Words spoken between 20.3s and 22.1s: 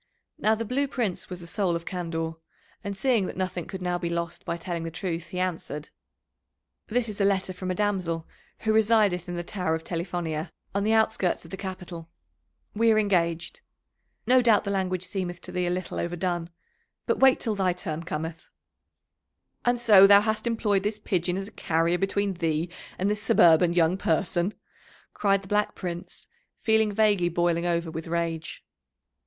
employed this pigeon as a carrier